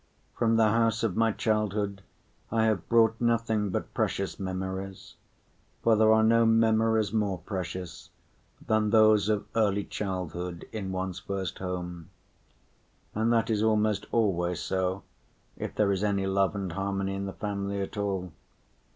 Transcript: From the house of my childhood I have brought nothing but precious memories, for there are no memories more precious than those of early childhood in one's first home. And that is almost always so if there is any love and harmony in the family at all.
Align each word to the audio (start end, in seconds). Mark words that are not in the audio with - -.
From 0.33 0.55
the 0.55 0.69
house 0.69 1.03
of 1.03 1.15
my 1.15 1.31
childhood 1.31 2.01
I 2.51 2.65
have 2.65 2.89
brought 2.89 3.21
nothing 3.21 3.69
but 3.69 3.93
precious 3.93 4.39
memories, 4.39 5.13
for 5.83 5.95
there 5.95 6.11
are 6.11 6.23
no 6.23 6.43
memories 6.43 7.13
more 7.13 7.37
precious 7.37 8.09
than 8.65 8.89
those 8.89 9.29
of 9.29 9.45
early 9.55 9.83
childhood 9.83 10.67
in 10.71 10.91
one's 10.91 11.19
first 11.19 11.59
home. 11.59 12.09
And 13.13 13.31
that 13.31 13.51
is 13.51 13.61
almost 13.61 14.07
always 14.11 14.59
so 14.59 15.03
if 15.55 15.75
there 15.75 15.91
is 15.91 16.03
any 16.03 16.25
love 16.25 16.55
and 16.55 16.71
harmony 16.71 17.13
in 17.13 17.27
the 17.27 17.33
family 17.33 17.79
at 17.79 17.95
all. 17.95 18.31